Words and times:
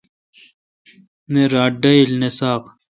نہ 1.31 1.41
رات 1.53 1.73
ڈاییل 1.81 2.11
نہ 2.21 2.29
ساق۔ 2.37 2.63